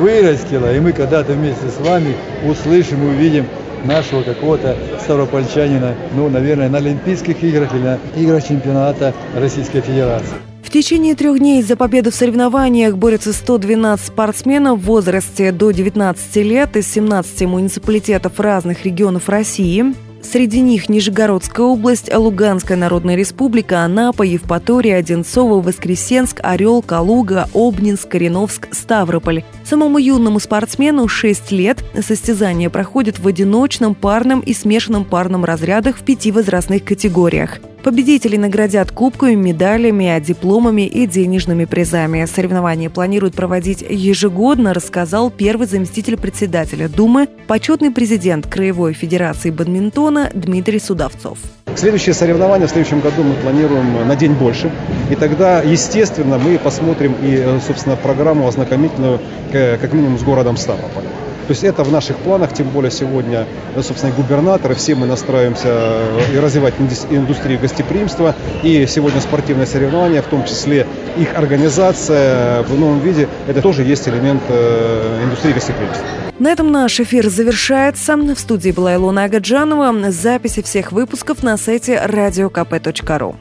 вырастила, 0.00 0.74
и 0.74 0.80
мы 0.80 0.92
когда-то 0.92 1.32
вместе 1.32 1.68
с 1.68 1.86
вами 1.86 2.14
услышим 2.44 3.02
и 3.02 3.14
увидим 3.14 3.46
нашего 3.84 4.22
какого-то 4.22 4.76
ставропольчанина, 5.00 5.94
ну, 6.14 6.28
наверное, 6.28 6.68
на 6.68 6.78
Олимпийских 6.78 7.42
играх 7.42 7.72
или 7.74 7.82
на 7.82 7.98
играх 8.16 8.46
чемпионата 8.46 9.14
Российской 9.36 9.80
Федерации. 9.80 10.34
В 10.62 10.70
течение 10.70 11.14
трех 11.14 11.38
дней 11.38 11.62
за 11.62 11.76
победу 11.76 12.10
в 12.10 12.14
соревнованиях 12.14 12.96
борются 12.96 13.32
112 13.32 14.08
спортсменов 14.08 14.80
в 14.80 14.82
возрасте 14.82 15.50
до 15.50 15.70
19 15.70 16.36
лет 16.36 16.76
из 16.76 16.92
17 16.92 17.42
муниципалитетов 17.46 18.38
разных 18.38 18.84
регионов 18.84 19.30
России. 19.30 19.94
Среди 20.22 20.60
них 20.60 20.88
Нижегородская 20.88 21.64
область, 21.64 22.12
Луганская 22.14 22.76
Народная 22.76 23.14
Республика, 23.14 23.84
Анапа, 23.84 24.22
Евпатория, 24.24 24.96
Одинцово, 24.96 25.62
Воскресенск, 25.62 26.40
Орел, 26.42 26.82
Калуга, 26.82 27.48
Обнинск, 27.54 28.08
Кореновск, 28.08 28.68
Ставрополь. 28.72 29.44
Самому 29.64 29.98
юному 29.98 30.40
спортсмену 30.40 31.08
6 31.08 31.52
лет. 31.52 31.84
Состязания 32.00 32.68
проходят 32.68 33.18
в 33.18 33.26
одиночном, 33.26 33.94
парном 33.94 34.40
и 34.40 34.52
смешанном 34.52 35.04
парном 35.04 35.44
разрядах 35.44 35.96
в 35.96 36.02
пяти 36.02 36.32
возрастных 36.32 36.84
категориях. 36.84 37.58
Победителей 37.82 38.38
наградят 38.38 38.90
кубками, 38.90 39.34
медалями, 39.34 40.20
дипломами 40.20 40.82
и 40.82 41.06
денежными 41.06 41.64
призами. 41.64 42.24
Соревнования 42.26 42.90
планируют 42.90 43.34
проводить 43.34 43.84
ежегодно, 43.88 44.74
рассказал 44.74 45.30
первый 45.30 45.66
заместитель 45.66 46.16
председателя 46.16 46.88
Думы, 46.88 47.28
почетный 47.46 47.90
президент 47.90 48.46
Краевой 48.46 48.92
Федерации 48.92 49.50
бадминтона 49.50 50.30
Дмитрий 50.34 50.80
Судовцов. 50.80 51.38
Следующие 51.76 52.14
соревнования 52.14 52.66
в 52.66 52.70
следующем 52.70 53.00
году 53.00 53.22
мы 53.22 53.34
планируем 53.34 54.06
на 54.06 54.16
день 54.16 54.32
больше. 54.32 54.70
И 55.10 55.14
тогда, 55.14 55.62
естественно, 55.62 56.36
мы 56.36 56.58
посмотрим 56.58 57.14
и, 57.22 57.60
собственно, 57.64 57.94
программу 57.94 58.48
ознакомительную 58.48 59.20
как 59.52 59.92
минимум 59.92 60.18
с 60.18 60.22
городом 60.22 60.56
Ставрополь. 60.56 61.04
То 61.48 61.52
есть 61.52 61.64
это 61.64 61.82
в 61.82 61.90
наших 61.90 62.18
планах, 62.18 62.52
тем 62.52 62.68
более 62.68 62.90
сегодня, 62.90 63.46
собственно, 63.74 64.12
губернаторы, 64.12 64.74
все 64.74 64.94
мы 64.94 65.06
настраиваемся 65.06 65.68
э, 65.68 66.34
и 66.34 66.38
развивать 66.38 66.74
индустрию 66.78 67.58
гостеприимства. 67.58 68.34
И 68.62 68.86
сегодня 68.86 69.18
спортивные 69.22 69.66
соревнования, 69.66 70.20
в 70.20 70.26
том 70.26 70.44
числе 70.44 70.86
их 71.16 71.34
организация 71.34 72.62
в 72.64 72.78
новом 72.78 73.00
виде, 73.00 73.28
это 73.46 73.62
тоже 73.62 73.82
есть 73.82 74.06
элемент 74.06 74.42
э, 74.50 75.22
индустрии 75.24 75.54
гостеприимства. 75.54 76.04
На 76.38 76.50
этом 76.50 76.70
наш 76.70 77.00
эфир 77.00 77.30
завершается. 77.30 78.14
В 78.16 78.38
студии 78.38 78.70
была 78.70 78.94
Илона 78.96 79.24
Агаджанова. 79.24 80.10
Записи 80.10 80.60
всех 80.60 80.92
выпусков 80.92 81.42
на 81.42 81.56
сайте 81.56 81.94
radiokp.ru. 81.94 83.36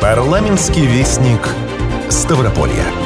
Парламентский 0.00 0.86
вестник 0.86 1.40
Ставрополья. 2.08 3.05